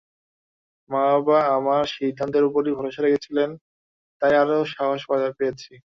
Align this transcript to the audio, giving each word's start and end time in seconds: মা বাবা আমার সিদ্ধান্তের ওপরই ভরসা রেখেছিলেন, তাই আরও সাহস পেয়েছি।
মা 0.89 1.01
বাবা 1.11 1.37
আমার 1.57 1.83
সিদ্ধান্তের 1.95 2.43
ওপরই 2.45 2.73
ভরসা 2.77 3.01
রেখেছিলেন, 3.03 3.49
তাই 4.21 4.33
আরও 4.41 4.57
সাহস 4.73 5.01
পেয়েছি। 5.39 5.71